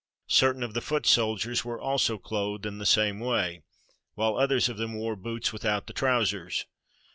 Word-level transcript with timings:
Certain 0.25 0.63
of 0.63 0.73
the 0.73 0.81
foot 0.81 1.05
soldiers 1.05 1.63
were 1.63 1.79
also 1.79 2.17
clothed 2.17 2.65
in 2.65 2.79
the 2.79 2.87
same 2.87 3.19
way; 3.19 3.61
while 4.15 4.35
others 4.35 4.67
of 4.67 4.77
them 4.77 4.95
wore 4.95 5.13
the 5.15 5.21
boots 5.21 5.53
without 5.53 5.85
the 5.85 5.93
trousers. 5.93 6.65